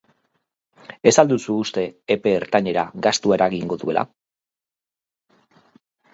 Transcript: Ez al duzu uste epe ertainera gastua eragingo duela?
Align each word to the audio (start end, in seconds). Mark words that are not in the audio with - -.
Ez 1.11 1.11
al 1.23 1.29
duzu 1.31 1.57
uste 1.63 1.83
epe 2.15 2.33
ertainera 2.39 2.87
gastua 3.09 3.37
eragingo 3.41 3.79
duela? 3.83 4.07